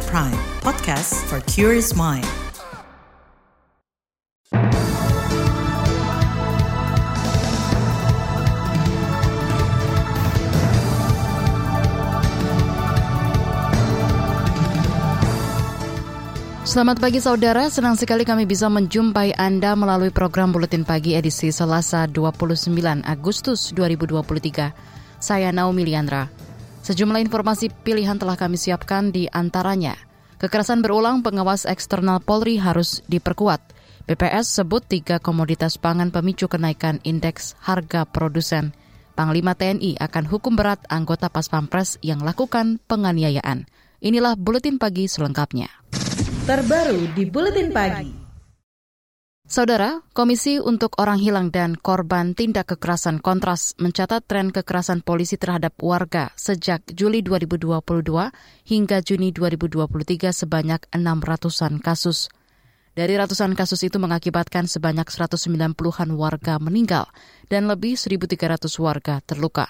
[0.00, 2.24] KBR Prime, podcast for curious mind.
[16.64, 22.08] Selamat pagi saudara, senang sekali kami bisa menjumpai Anda melalui program Buletin Pagi edisi Selasa
[22.08, 22.72] 29
[23.04, 24.72] Agustus 2023.
[25.20, 26.39] Saya Naomi Liandra.
[26.80, 29.96] Sejumlah informasi pilihan telah kami siapkan di antaranya.
[30.40, 33.60] Kekerasan berulang pengawas eksternal Polri harus diperkuat.
[34.08, 38.72] BPS sebut tiga komoditas pangan pemicu kenaikan indeks harga produsen.
[39.12, 43.68] Panglima TNI akan hukum berat anggota Pas Pampres yang lakukan penganiayaan.
[44.00, 45.80] Inilah Buletin Pagi selengkapnya
[46.50, 48.29] terbaru di Buletin Pagi.
[49.50, 55.74] Saudara, Komisi untuk Orang Hilang dan Korban Tindak Kekerasan Kontras mencatat tren kekerasan polisi terhadap
[55.82, 57.74] warga sejak Juli 2022
[58.70, 62.30] hingga Juni 2023 sebanyak 600-an kasus.
[62.94, 67.10] Dari ratusan kasus itu mengakibatkan sebanyak 190-an warga meninggal
[67.50, 69.66] dan lebih 1.300 warga terluka.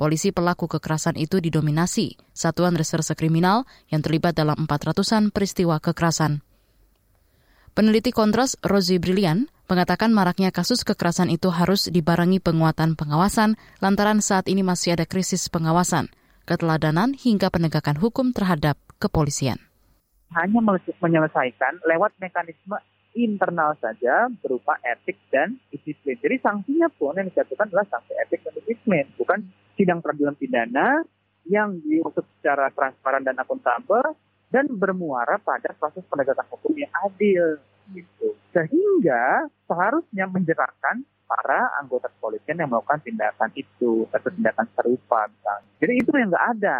[0.00, 6.47] Polisi pelaku kekerasan itu didominasi Satuan Reserse Kriminal yang terlibat dalam 400-an peristiwa kekerasan.
[7.78, 14.50] Peneliti Kontras Rosie Brilian mengatakan maraknya kasus kekerasan itu harus dibarengi penguatan pengawasan lantaran saat
[14.50, 16.10] ini masih ada krisis pengawasan,
[16.42, 19.62] keteladanan hingga penegakan hukum terhadap kepolisian.
[20.34, 20.58] Hanya
[20.98, 22.82] menyelesaikan lewat mekanisme
[23.14, 26.18] internal saja berupa etik dan disiplin.
[26.18, 29.38] Jadi sanksinya pun yang dijatuhkan adalah sanksi etik dan disiplin, bukan
[29.78, 31.06] sidang peradilan pidana
[31.46, 34.18] yang diusut secara transparan dan akuntabel
[34.48, 37.60] dan bermuara pada proses penegakan hukum yang adil
[37.92, 38.36] gitu.
[38.52, 45.70] Sehingga seharusnya menjeratkan para anggota kepolisian yang melakukan tindakan itu atau tindakan serupa misalnya.
[45.80, 46.76] Jadi itu yang nggak ada.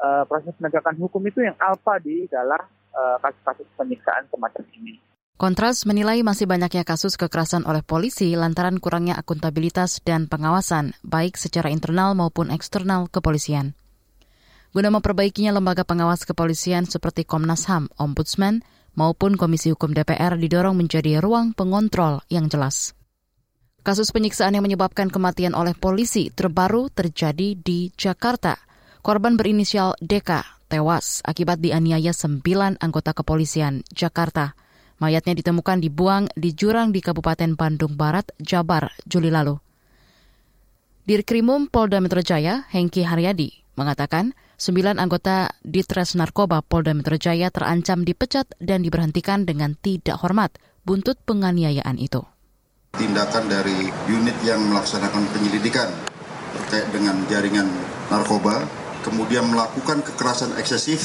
[0.00, 4.98] E, proses penegakan hukum itu yang alfa di dalam eh, kasus-kasus penyiksaan semacam ini.
[5.40, 11.72] Kontras menilai masih banyaknya kasus kekerasan oleh polisi lantaran kurangnya akuntabilitas dan pengawasan, baik secara
[11.72, 13.72] internal maupun eksternal kepolisian.
[14.70, 18.62] Guna memperbaikinya lembaga pengawas kepolisian seperti Komnas HAM, Ombudsman,
[18.94, 22.94] maupun Komisi Hukum DPR didorong menjadi ruang pengontrol yang jelas.
[23.82, 28.62] Kasus penyiksaan yang menyebabkan kematian oleh polisi terbaru terjadi di Jakarta.
[29.02, 34.54] Korban berinisial DK tewas akibat dianiaya sembilan anggota kepolisian Jakarta.
[35.00, 39.56] Mayatnya ditemukan dibuang di jurang di Kabupaten Bandung Barat, Jabar, Juli lalu.
[41.08, 43.50] Dirkrimum Polda Metro Jaya, Hengki Haryadi,
[43.80, 50.60] mengatakan sembilan anggota Ditres Narkoba Polda Metro Jaya terancam dipecat dan diberhentikan dengan tidak hormat
[50.84, 52.20] buntut penganiayaan itu.
[52.92, 55.88] Tindakan dari unit yang melaksanakan penyelidikan
[56.60, 57.72] terkait dengan jaringan
[58.12, 58.68] narkoba,
[59.00, 61.00] kemudian melakukan kekerasan eksesif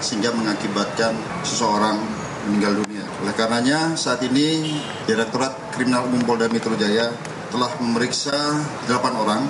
[0.00, 1.12] sehingga mengakibatkan
[1.44, 2.00] seseorang
[2.48, 3.04] meninggal dunia.
[3.20, 7.12] Oleh karenanya saat ini Direktorat Kriminal Umum Polda Metro Jaya
[7.52, 8.32] telah memeriksa
[8.88, 9.44] 8 orang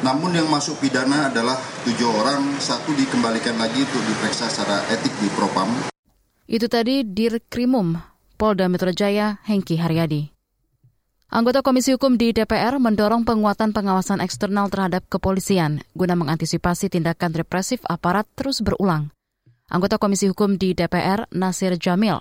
[0.00, 5.28] namun yang masuk pidana adalah tujuh orang, satu dikembalikan lagi untuk diperiksa secara etik di
[5.34, 5.70] Propam.
[6.48, 7.98] Itu tadi Dirkrimum
[8.38, 10.30] Polda Metro Jaya Hengki Haryadi.
[11.28, 17.84] Anggota Komisi Hukum di DPR mendorong penguatan pengawasan eksternal terhadap kepolisian guna mengantisipasi tindakan represif
[17.84, 19.12] aparat terus berulang.
[19.68, 22.16] Anggota Komisi Hukum di DPR, Nasir Jamil,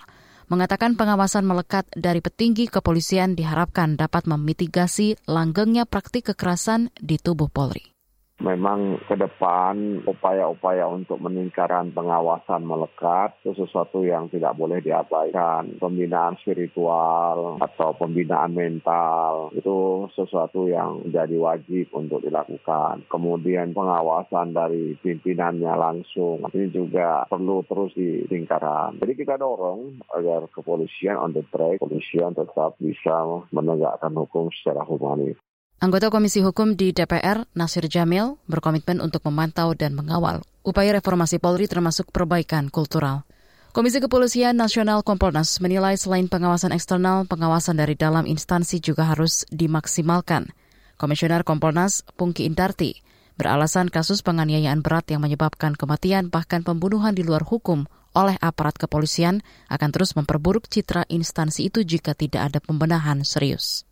[0.47, 7.96] mengatakan pengawasan melekat dari petinggi kepolisian diharapkan dapat memitigasi langgengnya praktik kekerasan di tubuh Polri
[8.37, 15.81] memang ke depan upaya-upaya untuk meningkatkan pengawasan melekat itu sesuatu yang tidak boleh diabaikan.
[15.81, 23.09] Pembinaan spiritual atau pembinaan mental itu sesuatu yang jadi wajib untuk dilakukan.
[23.09, 29.01] Kemudian pengawasan dari pimpinannya langsung ini juga perlu terus ditingkatkan.
[29.01, 35.46] Jadi kita dorong agar kepolisian on the track, kepolisian tetap bisa menegakkan hukum secara humanis.
[35.77, 41.69] Anggota Komisi Hukum di DPR, Nasir Jamil, berkomitmen untuk memantau dan mengawal upaya reformasi Polri
[41.69, 43.29] termasuk perbaikan kultural.
[43.77, 50.49] Komisi Kepolisian Nasional Kompolnas menilai selain pengawasan eksternal, pengawasan dari dalam instansi juga harus dimaksimalkan.
[50.97, 53.05] Komisioner Kompolnas Pungki Indarti
[53.37, 57.85] beralasan kasus penganiayaan berat yang menyebabkan kematian bahkan pembunuhan di luar hukum
[58.17, 63.85] oleh aparat kepolisian akan terus memperburuk citra instansi itu jika tidak ada pembenahan serius.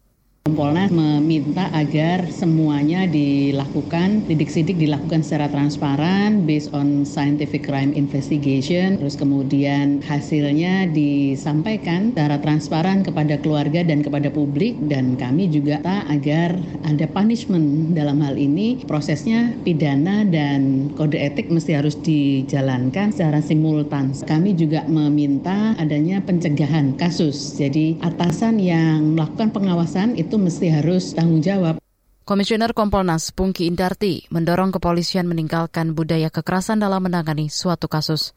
[0.46, 9.18] Kompolnas meminta agar semuanya dilakukan, sidik-sidik dilakukan secara transparan, based on scientific crime investigation, terus
[9.18, 16.62] kemudian hasilnya disampaikan secara transparan kepada keluarga dan kepada publik, dan kami juga tak agar
[16.86, 24.14] ada punishment dalam hal ini, prosesnya pidana dan kode etik mesti harus dijalankan secara simultan.
[24.14, 31.16] Kami juga meminta adanya pencegahan kasus, jadi atasan yang melakukan pengawasan itu itu mesti harus
[31.16, 31.80] tanggung jawab.
[32.28, 38.36] Komisioner Kompolnas Pungki Indarti mendorong kepolisian meninggalkan budaya kekerasan dalam menangani suatu kasus.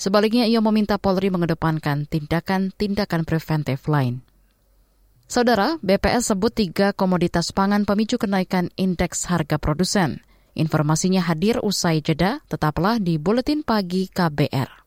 [0.00, 4.24] Sebaliknya, ia meminta Polri mengedepankan tindakan-tindakan preventif lain.
[5.28, 10.24] Saudara, BPS sebut tiga komoditas pangan pemicu kenaikan indeks harga produsen.
[10.56, 14.86] Informasinya hadir usai jeda, tetaplah di Buletin Pagi KBR.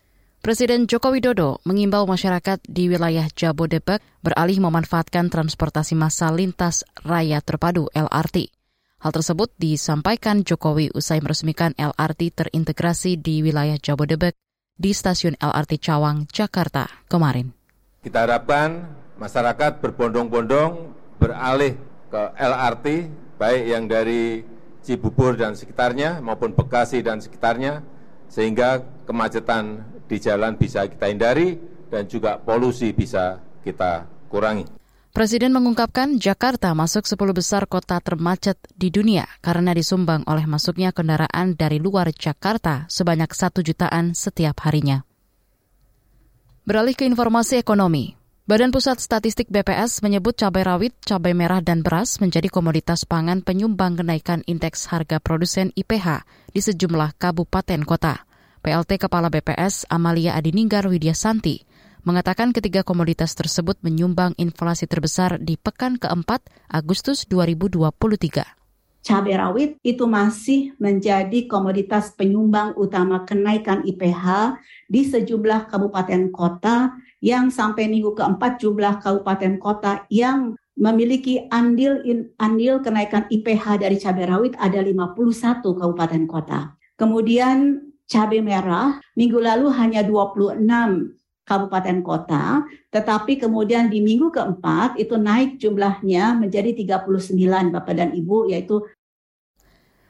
[0.41, 7.93] Presiden Joko Widodo mengimbau masyarakat di wilayah Jabodebek beralih memanfaatkan transportasi massal lintas raya terpadu
[7.93, 8.49] LRT.
[9.05, 14.33] Hal tersebut disampaikan Jokowi usai meresmikan LRT terintegrasi di wilayah Jabodebek
[14.73, 17.53] di stasiun LRT Cawang, Jakarta kemarin.
[18.01, 18.89] Kita harapkan
[19.21, 20.89] masyarakat berbondong-bondong
[21.21, 21.77] beralih
[22.09, 22.85] ke LRT,
[23.37, 24.41] baik yang dari
[24.81, 27.85] Cibubur dan sekitarnya maupun Bekasi dan sekitarnya,
[28.31, 31.59] sehingga kemacetan di jalan bisa kita hindari
[31.91, 34.63] dan juga polusi bisa kita kurangi.
[35.11, 41.59] Presiden mengungkapkan Jakarta masuk 10 besar kota termacet di dunia karena disumbang oleh masuknya kendaraan
[41.59, 45.03] dari luar Jakarta sebanyak satu jutaan setiap harinya.
[46.63, 48.15] Beralih ke informasi ekonomi,
[48.51, 53.95] Badan Pusat Statistik BPS menyebut cabai rawit, cabai merah, dan beras menjadi komoditas pangan penyumbang
[53.95, 58.27] kenaikan indeks harga produsen IPH di sejumlah kabupaten kota.
[58.59, 61.63] PLT Kepala BPS Amalia Adininggar Widyasanti
[62.03, 67.87] mengatakan ketiga komoditas tersebut menyumbang inflasi terbesar di pekan keempat Agustus 2023
[69.01, 74.55] cabai rawit itu masih menjadi komoditas penyumbang utama kenaikan IPH
[74.85, 82.33] di sejumlah kabupaten kota yang sampai minggu keempat jumlah kabupaten kota yang memiliki andil in,
[82.41, 86.73] andil kenaikan IPH dari cabai rawit ada 51 kabupaten kota.
[86.97, 90.65] Kemudian cabai merah minggu lalu hanya 26
[91.45, 98.49] kabupaten kota, tetapi kemudian di minggu keempat itu naik jumlahnya menjadi 39 Bapak dan Ibu,
[98.49, 98.81] yaitu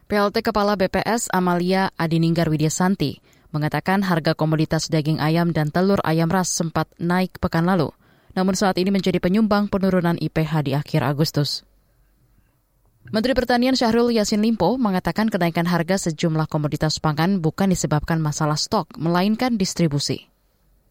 [0.08, 6.52] PLT Kepala BPS Amalia Adininggar Widyasanti mengatakan harga komoditas daging ayam dan telur ayam ras
[6.52, 7.92] sempat naik pekan lalu,
[8.36, 11.68] namun saat ini menjadi penyumbang penurunan IPH di akhir Agustus.
[13.12, 18.94] Menteri Pertanian Syahrul Yasin Limpo mengatakan kenaikan harga sejumlah komoditas pangan bukan disebabkan masalah stok,
[18.96, 20.32] melainkan distribusi.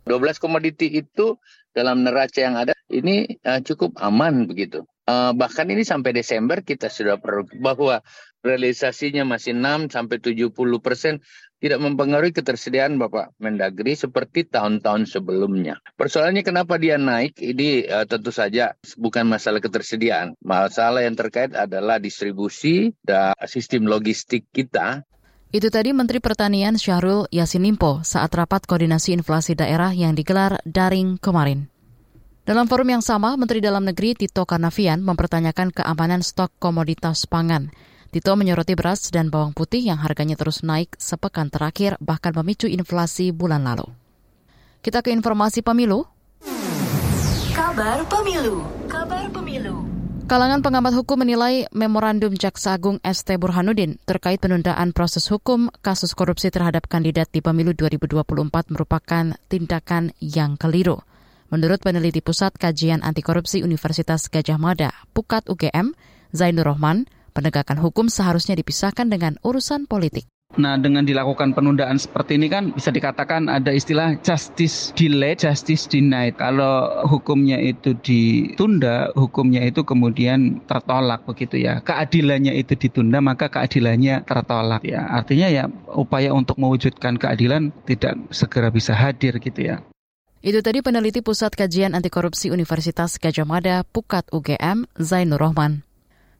[0.05, 1.39] 12 komoditi itu
[1.71, 4.83] dalam neraca yang ada ini uh, cukup aman begitu.
[5.07, 8.03] Uh, bahkan ini sampai Desember kita sudah perlu bahwa
[8.41, 11.21] realisasinya masih 6 sampai 70 persen
[11.61, 15.77] tidak mempengaruhi ketersediaan Bapak Mendagri seperti tahun-tahun sebelumnya.
[15.95, 20.41] Persoalannya kenapa dia naik ini uh, tentu saja bukan masalah ketersediaan.
[20.41, 25.05] Masalah yang terkait adalah distribusi dan sistem logistik kita
[25.51, 31.19] itu tadi Menteri Pertanian Syahrul Yassin Limpo saat rapat koordinasi inflasi daerah yang digelar daring
[31.19, 31.67] kemarin.
[32.47, 37.75] Dalam forum yang sama, Menteri Dalam Negeri Tito Karnavian mempertanyakan keamanan stok komoditas pangan.
[38.11, 43.31] Tito menyoroti beras dan bawang putih yang harganya terus naik sepekan terakhir bahkan memicu inflasi
[43.31, 43.87] bulan lalu.
[44.83, 46.03] Kita ke informasi pemilu.
[47.55, 48.67] Kabar pemilu.
[48.91, 49.87] Kabar pemilu.
[50.27, 56.51] Kalangan pengamat hukum menilai memorandum Jaksa Agung ST Burhanuddin terkait penundaan proses hukum kasus korupsi
[56.51, 60.99] terhadap kandidat di pemilu 2024 merupakan tindakan yang keliru.
[61.55, 65.95] Menurut peneliti Pusat Kajian Anti Korupsi Universitas Gajah Mada, Pukat UGM,
[66.35, 70.29] Zainur Rohman, penegakan hukum seharusnya dipisahkan dengan urusan politik.
[70.59, 76.35] Nah, dengan dilakukan penundaan seperti ini kan bisa dikatakan ada istilah justice delay, justice denied.
[76.35, 81.79] Kalau hukumnya itu ditunda, hukumnya itu kemudian tertolak begitu ya.
[81.87, 85.07] Keadilannya itu ditunda, maka keadilannya tertolak ya.
[85.07, 89.79] Artinya ya upaya untuk mewujudkan keadilan tidak segera bisa hadir gitu ya.
[90.43, 95.85] Itu tadi peneliti Pusat Kajian Anti Korupsi Universitas Gajah Mada, Pukat UGM, Zainur Rohman.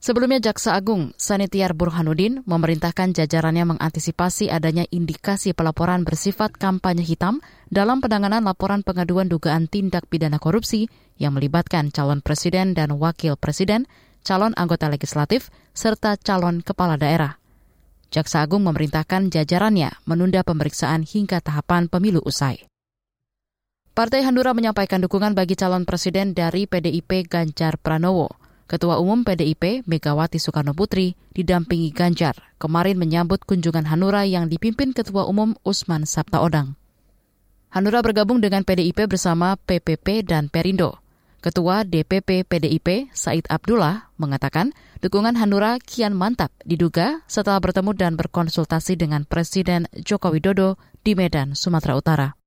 [0.01, 7.37] Sebelumnya Jaksa Agung Sanitiar Burhanuddin memerintahkan jajarannya mengantisipasi adanya indikasi pelaporan bersifat kampanye hitam
[7.69, 10.89] dalam penanganan laporan pengaduan dugaan tindak pidana korupsi
[11.21, 13.85] yang melibatkan calon presiden dan wakil presiden,
[14.25, 17.37] calon anggota legislatif, serta calon kepala daerah.
[18.09, 22.65] Jaksa Agung memerintahkan jajarannya menunda pemeriksaan hingga tahapan pemilu usai.
[23.93, 28.40] Partai Hanura menyampaikan dukungan bagi calon presiden dari PDIP Ganjar Pranowo.
[28.71, 35.27] Ketua Umum PDIP Megawati Soekarno Putri didampingi Ganjar kemarin menyambut kunjungan Hanura yang dipimpin Ketua
[35.27, 36.79] Umum Usman Sabtaodang.
[37.75, 41.03] Hanura bergabung dengan PDIP bersama PPP dan Perindo.
[41.43, 44.71] Ketua DPP PDIP Said Abdullah mengatakan
[45.03, 51.59] dukungan Hanura kian mantap diduga setelah bertemu dan berkonsultasi dengan Presiden Joko Widodo di Medan,
[51.59, 52.40] Sumatera Utara.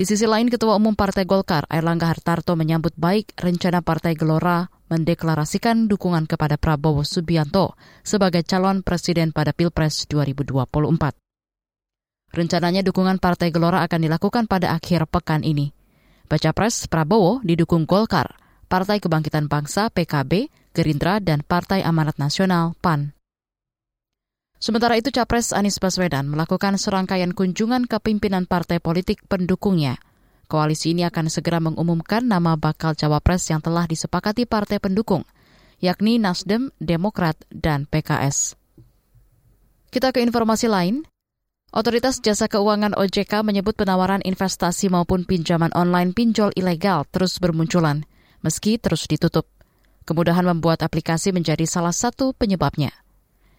[0.00, 5.92] Di sisi lain, Ketua Umum Partai Golkar, Airlangga Hartarto menyambut baik rencana Partai Gelora mendeklarasikan
[5.92, 12.32] dukungan kepada Prabowo Subianto sebagai calon presiden pada Pilpres 2024.
[12.32, 15.76] Rencananya dukungan Partai Gelora akan dilakukan pada akhir pekan ini.
[16.24, 18.40] Baca pres Prabowo didukung Golkar,
[18.72, 23.19] Partai Kebangkitan Bangsa PKB, Gerindra, dan Partai Amanat Nasional PAN.
[24.60, 29.96] Sementara itu Capres Anies Baswedan melakukan serangkaian kunjungan ke pimpinan partai politik pendukungnya.
[30.52, 35.24] Koalisi ini akan segera mengumumkan nama bakal cawapres yang telah disepakati partai pendukung,
[35.80, 38.52] yakni Nasdem, Demokrat, dan PKS.
[39.88, 41.08] Kita ke informasi lain.
[41.72, 48.04] Otoritas Jasa Keuangan OJK menyebut penawaran investasi maupun pinjaman online pinjol ilegal terus bermunculan,
[48.44, 49.48] meski terus ditutup.
[50.04, 52.92] Kemudahan membuat aplikasi menjadi salah satu penyebabnya.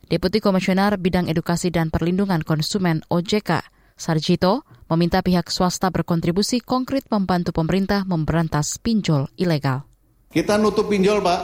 [0.07, 3.61] Deputi Komisioner Bidang Edukasi dan Perlindungan Konsumen OJK,
[3.93, 9.85] Sarjito, meminta pihak swasta berkontribusi konkret membantu pemerintah memberantas pinjol ilegal.
[10.31, 11.41] Kita nutup pinjol, Pak.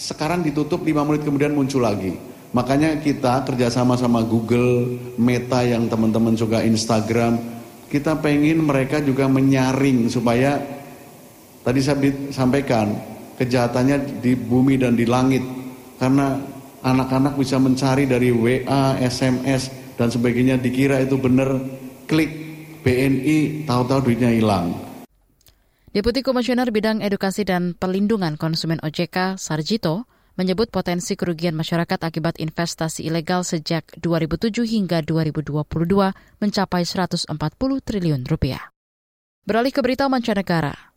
[0.00, 2.14] Sekarang ditutup 5 menit kemudian muncul lagi.
[2.52, 7.40] Makanya kita kerjasama sama Google, Meta yang teman-teman suka Instagram,
[7.88, 10.56] kita pengen mereka juga menyaring supaya
[11.60, 12.00] tadi saya
[12.32, 12.92] sampaikan
[13.36, 15.44] kejahatannya di bumi dan di langit.
[16.00, 16.36] Karena
[16.82, 21.54] anak-anak bisa mencari dari WA, SMS dan sebagainya dikira itu benar
[22.10, 22.30] klik
[22.82, 24.74] BNI tahu-tahu duitnya hilang.
[25.94, 33.04] Deputi Komisioner Bidang Edukasi dan Perlindungan Konsumen OJK Sarjito menyebut potensi kerugian masyarakat akibat investasi
[33.04, 35.60] ilegal sejak 2007 hingga 2022
[36.40, 37.28] mencapai 140
[37.84, 38.72] triliun rupiah.
[39.44, 40.92] Beralih ke berita mancanegara,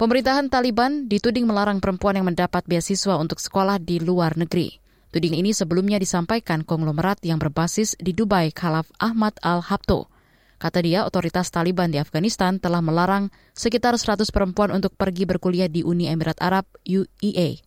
[0.00, 4.80] Pemerintahan Taliban dituding melarang perempuan yang mendapat beasiswa untuk sekolah di luar negeri.
[5.10, 10.06] Tuding ini sebelumnya disampaikan konglomerat yang berbasis di Dubai Khalaf Ahmad Al-Habto.
[10.62, 15.82] Kata dia, otoritas Taliban di Afghanistan telah melarang sekitar 100 perempuan untuk pergi berkuliah di
[15.82, 17.58] Uni Emirat Arab UEA.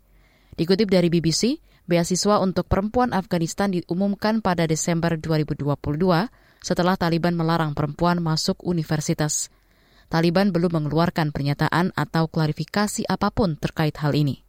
[0.56, 5.74] Dikutip dari BBC, beasiswa untuk perempuan Afghanistan diumumkan pada Desember 2022
[6.64, 9.52] setelah Taliban melarang perempuan masuk universitas.
[10.08, 14.43] Taliban belum mengeluarkan pernyataan atau klarifikasi apa pun terkait hal ini.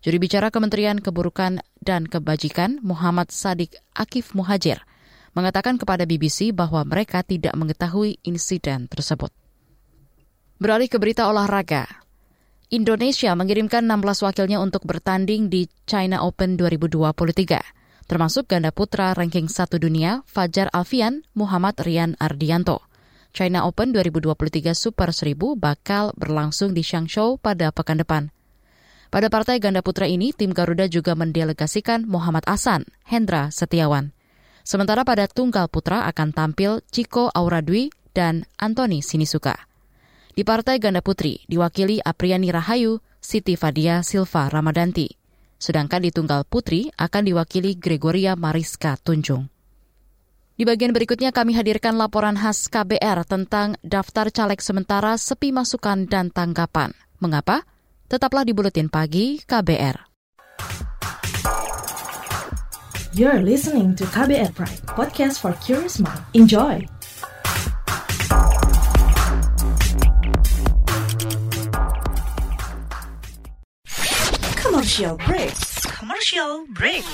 [0.00, 4.80] Juri bicara Kementerian Keburukan dan Kebajikan Muhammad Sadik Akif Muhajir
[5.36, 9.28] mengatakan kepada BBC bahwa mereka tidak mengetahui insiden tersebut.
[10.56, 11.84] Beralih ke berita olahraga.
[12.72, 19.68] Indonesia mengirimkan 16 wakilnya untuk bertanding di China Open 2023, termasuk ganda putra ranking 1
[19.76, 22.88] dunia Fajar Alfian Muhammad Rian Ardianto.
[23.36, 28.32] China Open 2023 Super 1000 bakal berlangsung di Changzhou pada pekan depan.
[29.10, 34.14] Pada partai ganda putra ini, tim Garuda juga mendelegasikan Muhammad Asan, Hendra Setiawan.
[34.62, 39.66] Sementara pada tunggal putra akan tampil Ciko Auradwi dan Antoni Sinisuka.
[40.30, 45.10] Di partai ganda putri diwakili Apriani Rahayu, Siti Fadia Silva Ramadanti.
[45.58, 49.50] Sedangkan di tunggal putri akan diwakili Gregoria Mariska Tunjung.
[50.54, 56.30] Di bagian berikutnya kami hadirkan laporan khas KBR tentang daftar caleg sementara sepi masukan dan
[56.30, 56.94] tanggapan.
[57.18, 57.66] Mengapa?
[58.10, 60.10] Tetaplah di Buletin Pagi KBR.
[63.14, 66.18] You're listening to KBR Pride, podcast for curious mind.
[66.34, 66.82] Enjoy!
[74.58, 75.54] Commercial break.
[75.94, 77.06] Commercial break.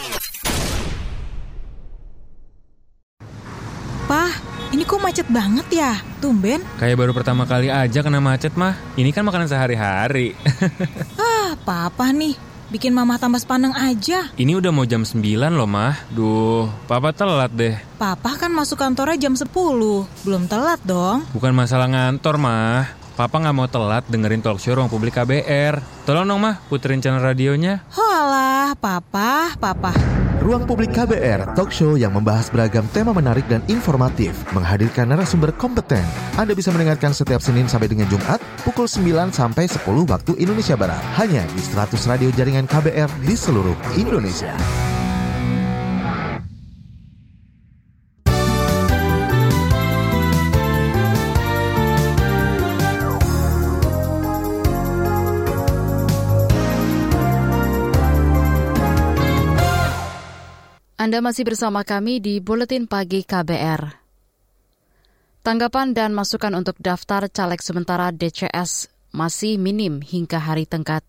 [5.06, 6.02] Macet banget ya?
[6.18, 6.66] Tumben.
[6.82, 8.74] Kayak baru pertama kali aja kena macet mah.
[8.98, 10.34] Ini kan makanan sehari-hari.
[11.22, 12.34] ah, papa nih.
[12.66, 14.26] Bikin mama tambah sepaneng aja.
[14.34, 15.22] Ini udah mau jam 9
[15.54, 15.94] loh, mah.
[16.10, 17.78] Duh, papa telat deh.
[17.94, 19.46] Papa kan masuk kantornya jam 10.
[20.26, 21.22] Belum telat dong.
[21.30, 23.05] Bukan masalah ngantor, mah.
[23.16, 25.80] Papa nggak mau telat dengerin talk show ruang publik KBR.
[26.04, 27.80] Tolong dong, mah, puterin channel radionya.
[27.96, 29.94] Holah, Ah, papa, papa.
[30.42, 36.02] Ruang Publik KBR, talk show yang membahas beragam tema menarik dan informatif, menghadirkan narasumber kompeten.
[36.34, 40.98] Anda bisa mendengarkan setiap Senin sampai dengan Jumat, pukul 9 sampai 10 waktu Indonesia Barat.
[41.14, 44.85] Hanya di 100 radio jaringan KBR di seluruh Indonesia.
[61.06, 63.94] Anda masih bersama kami di Buletin Pagi KBR.
[65.46, 71.06] Tanggapan dan masukan untuk daftar caleg sementara DCS masih minim hingga hari tengkat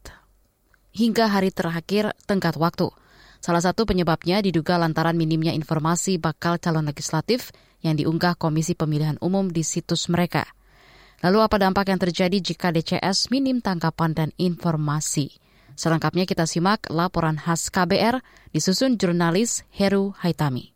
[0.94, 2.94] hingga hari terakhir tengkat waktu.
[3.42, 7.50] Salah satu penyebabnya diduga lantaran minimnya informasi bakal calon legislatif
[7.82, 10.46] yang diunggah Komisi Pemilihan Umum di situs mereka.
[11.25, 15.47] Lalu apa dampak yang terjadi jika DCS minim tanggapan dan informasi?
[15.78, 20.74] Selengkapnya kita simak laporan khas KBR disusun jurnalis Heru Haitami.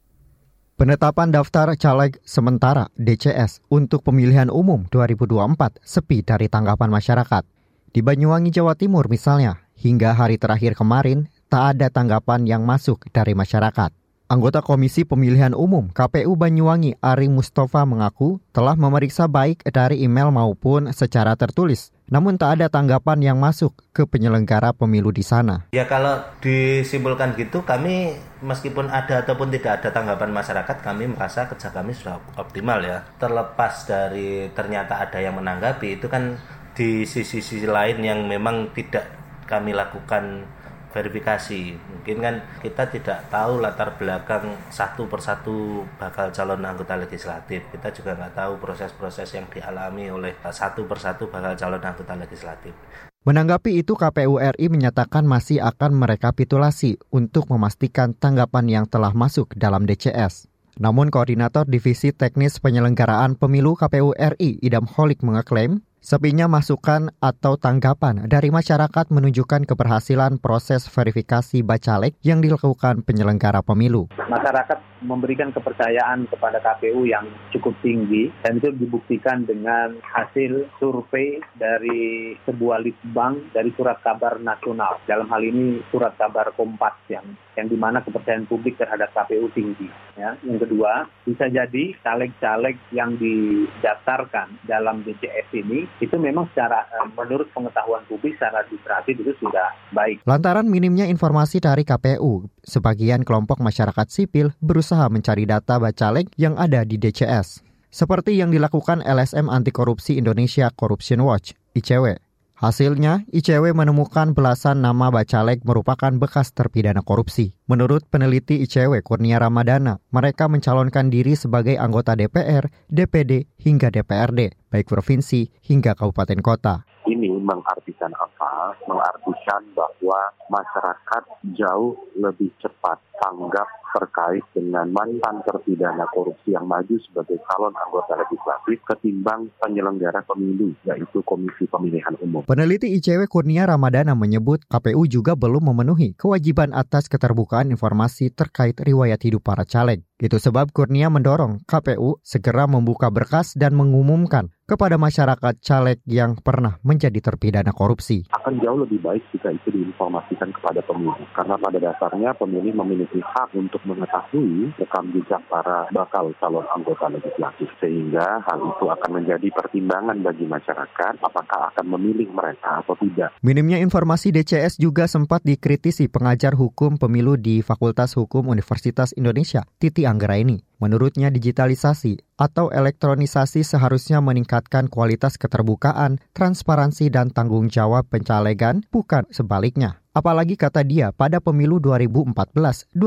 [0.77, 7.43] Penetapan daftar caleg sementara DCS untuk pemilihan umum 2024 sepi dari tanggapan masyarakat.
[7.89, 13.33] Di Banyuwangi, Jawa Timur misalnya, hingga hari terakhir kemarin tak ada tanggapan yang masuk dari
[13.33, 14.00] masyarakat.
[14.31, 20.87] Anggota Komisi Pemilihan Umum KPU Banyuwangi Ari Mustafa mengaku telah memeriksa baik dari email maupun
[20.95, 21.91] secara tertulis.
[22.07, 25.67] Namun tak ada tanggapan yang masuk ke penyelenggara pemilu di sana.
[25.75, 31.67] Ya kalau disimpulkan gitu kami meskipun ada ataupun tidak ada tanggapan masyarakat kami merasa kerja
[31.75, 33.03] kami sudah optimal ya.
[33.19, 36.39] Terlepas dari ternyata ada yang menanggapi itu kan
[36.71, 39.11] di sisi-sisi lain yang memang tidak
[39.43, 40.47] kami lakukan
[40.91, 41.75] verifikasi.
[41.75, 47.65] Mungkin kan kita tidak tahu latar belakang satu persatu bakal calon anggota legislatif.
[47.71, 52.75] Kita juga nggak tahu proses-proses yang dialami oleh satu persatu bakal calon anggota legislatif.
[53.21, 59.85] Menanggapi itu, KPU RI menyatakan masih akan merekapitulasi untuk memastikan tanggapan yang telah masuk dalam
[59.85, 60.49] DCS.
[60.81, 68.25] Namun Koordinator Divisi Teknis Penyelenggaraan Pemilu KPU RI Idam Holik mengeklaim Sepinya masukan atau tanggapan
[68.25, 74.09] dari masyarakat menunjukkan keberhasilan proses verifikasi bacalek yang dilakukan penyelenggara pemilu.
[74.17, 82.33] Masyarakat memberikan kepercayaan kepada KPU yang cukup tinggi dan itu dibuktikan dengan hasil survei dari
[82.49, 84.97] sebuah litbang dari surat kabar nasional.
[85.05, 89.85] Dalam hal ini surat kabar Kompas yang yang di mana kepercayaan publik terhadap KPU tinggi.
[90.15, 90.33] Ya.
[90.41, 97.51] Yang kedua, bisa jadi caleg-caleg yang didaftarkan dalam DCS ini itu memang secara eh, menurut
[97.51, 100.23] pengetahuan publik secara administratif itu sudah baik.
[100.23, 106.87] Lantaran minimnya informasi dari KPU, sebagian kelompok masyarakat sipil berusaha mencari data bacalek yang ada
[106.87, 107.65] di DCS.
[107.91, 112.15] Seperti yang dilakukan LSM Anti Korupsi Indonesia Corruption Watch, ICW.
[112.61, 117.57] Hasilnya, ICW menemukan belasan nama bacalek merupakan bekas terpidana korupsi.
[117.65, 124.87] Menurut peneliti ICW Kurnia Ramadana, mereka mencalonkan diri sebagai anggota DPR, DPD, hingga DPRD, baik
[124.87, 126.87] provinsi hingga kabupaten kota.
[127.03, 128.71] Ini mengartikan apa?
[128.87, 131.23] Mengartikan bahwa masyarakat
[131.59, 138.79] jauh lebih cepat tanggap terkait dengan mantan terpidana korupsi yang maju sebagai calon anggota legislatif
[138.87, 142.47] ketimbang penyelenggara pemilu, yaitu Komisi Pemilihan Umum.
[142.47, 149.19] Peneliti ICW Kurnia Ramadana menyebut KPU juga belum memenuhi kewajiban atas keterbukaan informasi terkait riwayat
[149.27, 150.07] hidup para caleg.
[150.21, 156.79] Itu sebab Kurnia mendorong KPU segera membuka berkas dan mengumumkan kepada masyarakat caleg yang pernah
[156.85, 158.23] menjadi terpidana korupsi.
[158.31, 161.27] Akan jauh lebih baik jika itu diinformasikan kepada pemilih.
[161.35, 167.67] Karena pada dasarnya pemilih memiliki hak untuk mengetahui rekam jejak para bakal calon anggota legislatif.
[167.83, 173.35] Sehingga hal itu akan menjadi pertimbangan bagi masyarakat apakah akan memilih mereka atau tidak.
[173.43, 180.07] Minimnya informasi DCS juga sempat dikritisi pengajar hukum pemilu di Fakultas Hukum Universitas Indonesia, Titi
[180.11, 180.59] Anggraini.
[180.83, 190.01] Menurutnya digitalisasi atau elektronisasi seharusnya meningkatkan kualitas keterbukaan, transparansi dan tanggung jawab pencalegan, bukan sebaliknya.
[190.11, 192.99] Apalagi kata dia, pada pemilu 2014-2019,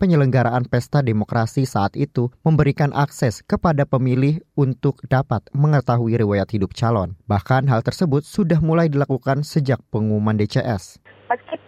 [0.00, 7.12] penyelenggaraan pesta demokrasi saat itu memberikan akses kepada pemilih untuk dapat mengetahui riwayat hidup calon.
[7.28, 10.96] Bahkan hal tersebut sudah mulai dilakukan sejak pengumuman DCS.
[11.28, 11.67] Meskipun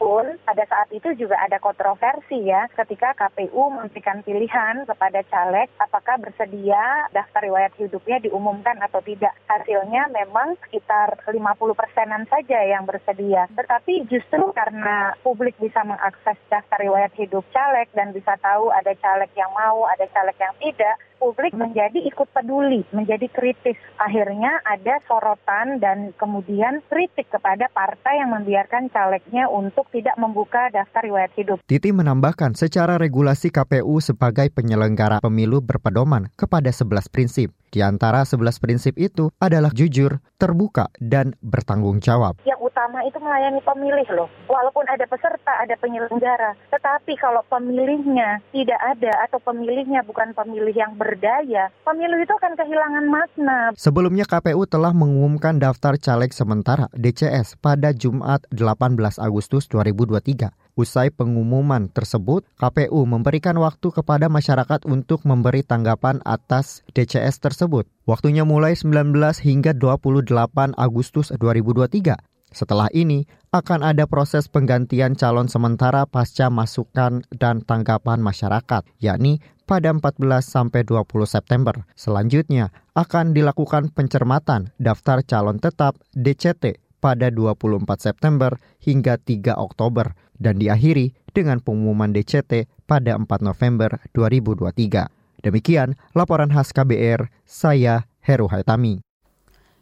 [0.51, 7.07] pada saat itu juga ada kontroversi ya ketika KPU memberikan pilihan kepada caleg apakah bersedia
[7.15, 9.31] daftar riwayat hidupnya diumumkan atau tidak.
[9.47, 11.39] Hasilnya memang sekitar 50
[11.79, 13.47] persenan saja yang bersedia.
[13.55, 19.31] Tetapi justru karena publik bisa mengakses daftar riwayat hidup caleg dan bisa tahu ada caleg
[19.39, 23.77] yang mau, ada caleg yang tidak, publik menjadi ikut peduli, menjadi kritis.
[24.01, 31.05] Akhirnya ada sorotan dan kemudian kritik kepada partai yang membiarkan calegnya untuk tidak membuka daftar
[31.05, 31.61] riwayat hidup.
[31.69, 37.53] Titi menambahkan secara regulasi KPU sebagai penyelenggara pemilu berpedoman kepada 11 prinsip.
[37.71, 42.43] Di antara 11 prinsip itu adalah jujur, terbuka, dan bertanggung jawab.
[42.43, 44.29] Yang utama itu melayani pemilih loh.
[44.51, 46.59] Walaupun ada peserta, ada penyelenggara.
[46.75, 53.05] Tetapi kalau pemilihnya tidak ada atau pemilihnya bukan pemilih yang berdaya, pemilu itu akan kehilangan
[53.11, 53.59] makna.
[53.75, 60.55] Sebelumnya KPU telah mengumumkan daftar caleg sementara DCS pada Jumat 18 Agustus 2023.
[60.79, 67.91] Usai pengumuman tersebut, KPU memberikan waktu kepada masyarakat untuk memberi tanggapan atas DCS tersebut.
[68.07, 69.11] Waktunya mulai 19
[69.43, 72.15] hingga 28 Agustus 2023.
[72.51, 79.39] Setelah ini, akan ada proses penggantian calon sementara pasca masukan dan tanggapan masyarakat, yakni
[79.71, 81.87] pada 14 sampai 20 September.
[81.95, 90.59] Selanjutnya, akan dilakukan pencermatan daftar calon tetap DCT pada 24 September hingga 3 Oktober dan
[90.59, 95.47] diakhiri dengan pengumuman DCT pada 4 November 2023.
[95.47, 99.01] Demikian laporan khas KBR, saya Heru Haitami.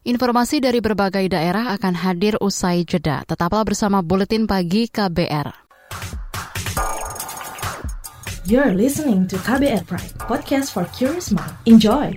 [0.07, 3.27] Informasi dari berbagai daerah akan hadir usai jeda.
[3.27, 5.68] Tetaplah bersama Buletin Pagi KBR.
[8.49, 11.53] You're listening to KBR Pride, podcast for curious mind.
[11.69, 12.17] Enjoy!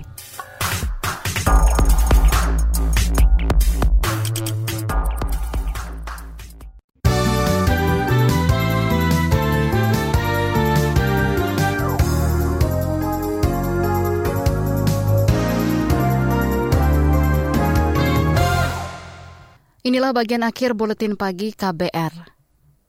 [19.84, 22.32] Inilah bagian akhir buletin pagi KBR.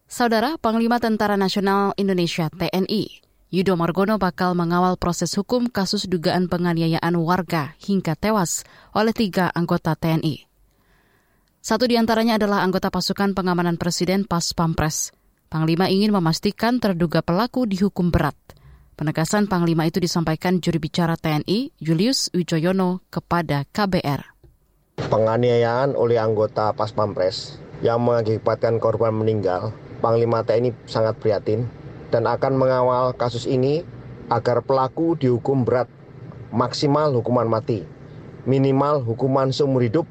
[0.08, 3.23] Saudara Panglima Tentara Nasional Indonesia TNI,
[3.54, 8.66] Yudo Margono bakal mengawal proses hukum kasus dugaan penganiayaan warga hingga tewas
[8.98, 10.50] oleh tiga anggota TNI.
[11.62, 15.14] Satu di antaranya adalah anggota pasukan pengamanan Presiden Pas Pampres.
[15.54, 18.34] Panglima ingin memastikan terduga pelaku dihukum berat.
[18.98, 24.34] Penegasan Panglima itu disampaikan juri bicara TNI, Julius Wijoyono, kepada KBR
[24.98, 31.70] penganiayaan oleh anggota Pas Pampres yang mengakibatkan korban meninggal, Panglima TNI sangat prihatin
[32.14, 33.82] dan akan mengawal kasus ini
[34.30, 35.90] agar pelaku dihukum berat,
[36.54, 37.82] maksimal hukuman mati,
[38.46, 40.06] minimal hukuman seumur hidup,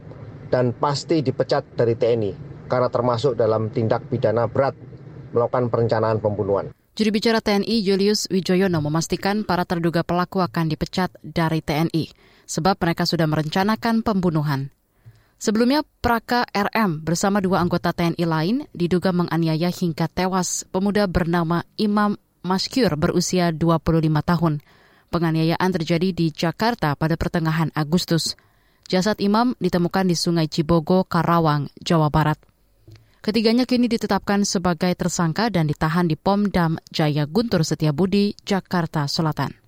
[0.51, 2.35] dan pasti dipecat dari TNI
[2.67, 4.75] karena termasuk dalam tindak pidana berat
[5.31, 6.75] melakukan perencanaan pembunuhan.
[6.93, 12.13] Juri bicara TNI Julius Wijoyono memastikan para terduga pelaku akan dipecat dari TNI
[12.45, 14.69] sebab mereka sudah merencanakan pembunuhan.
[15.43, 22.15] Sebelumnya, Praka RM bersama dua anggota TNI lain diduga menganiaya hingga tewas pemuda bernama Imam
[22.47, 24.63] Maskyur berusia 25 tahun.
[25.11, 28.39] Penganiayaan terjadi di Jakarta pada pertengahan Agustus.
[28.87, 32.39] Jasad Imam ditemukan di Sungai Cibogo, Karawang, Jawa Barat.
[33.19, 39.59] Ketiganya kini ditetapkan sebagai tersangka dan ditahan di Pomdam Jaya Guntur Setiabudi, Jakarta Selatan.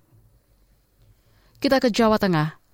[1.59, 2.64] Kita ke Jawa Tengah.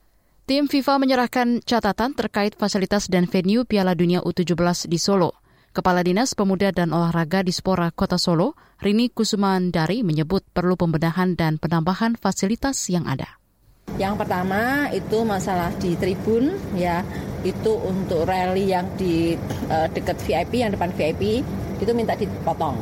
[0.52, 5.40] Tim FIFA menyerahkan catatan terkait fasilitas dan venue Piala Dunia U17 di Solo.
[5.72, 11.56] Kepala Dinas Pemuda dan Olahraga di Spora Kota Solo, Rini Kusumandari menyebut perlu pembenahan dan
[11.56, 13.40] penambahan fasilitas yang ada.
[13.96, 17.00] Yang pertama itu masalah di tribun ya,
[17.48, 19.40] itu untuk rally yang di
[19.72, 21.48] uh, dekat VIP yang depan VIP
[21.80, 22.76] itu minta dipotong.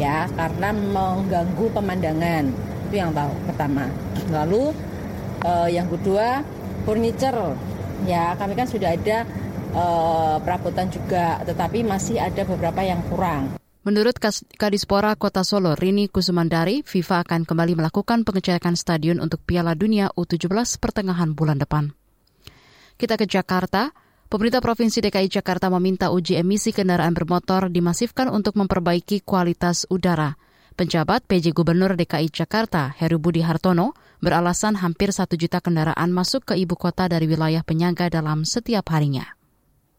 [0.00, 2.48] Ya, karena mengganggu pemandangan.
[2.88, 3.92] Itu yang tahu pertama.
[4.32, 4.72] Lalu
[5.44, 6.40] uh, yang kedua
[6.82, 7.54] furniture
[8.06, 9.24] ya kami kan sudah ada
[9.74, 13.58] uh, perabotan juga tetapi masih ada beberapa yang kurang.
[13.82, 14.14] Menurut
[14.54, 20.78] Kadispora Kota Solo, Rini Kusumandari, FIFA akan kembali melakukan pengecekan stadion untuk Piala Dunia U17
[20.78, 21.90] pertengahan bulan depan.
[22.94, 23.90] Kita ke Jakarta.
[24.30, 30.38] Pemerintah Provinsi DKI Jakarta meminta uji emisi kendaraan bermotor dimasifkan untuk memperbaiki kualitas udara.
[30.72, 36.54] Penjabat PJ Gubernur DKI Jakarta, Heru Budi Hartono, beralasan hampir satu juta kendaraan masuk ke
[36.56, 39.34] ibu kota dari wilayah penyangga dalam setiap harinya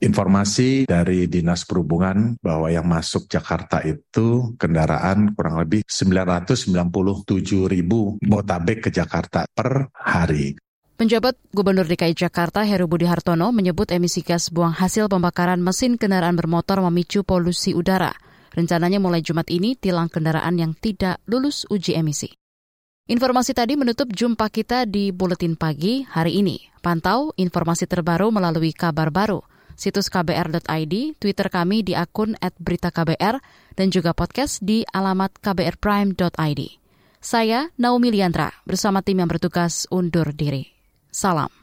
[0.03, 8.87] informasi dari Dinas Perhubungan bahwa yang masuk Jakarta itu kendaraan kurang lebih 997 ribu motabek
[8.87, 10.59] ke Jakarta per hari.
[10.93, 16.37] Penjabat Gubernur DKI Jakarta Heru Budi Hartono menyebut emisi gas buang hasil pembakaran mesin kendaraan
[16.37, 18.13] bermotor memicu polusi udara.
[18.53, 22.29] Rencananya mulai Jumat ini tilang kendaraan yang tidak lulus uji emisi.
[23.03, 26.71] Informasi tadi menutup jumpa kita di Buletin Pagi hari ini.
[26.79, 29.43] Pantau informasi terbaru melalui kabar baru,
[29.75, 33.43] situs kbr.id, Twitter kami di akun @beritaKBR,
[33.75, 36.61] dan juga podcast di alamat kbrprime.id.
[37.19, 40.71] Saya Naomi Liandra bersama tim yang bertugas undur diri.
[41.11, 41.62] Salam.